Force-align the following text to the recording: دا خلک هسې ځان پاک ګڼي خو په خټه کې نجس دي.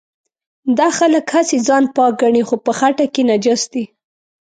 دا 0.77 0.87
خلک 0.97 1.25
هسې 1.35 1.57
ځان 1.67 1.83
پاک 1.95 2.13
ګڼي 2.21 2.43
خو 2.47 2.55
په 2.65 2.71
خټه 2.79 3.05
کې 3.13 3.21
نجس 3.29 3.61
دي. 3.73 3.83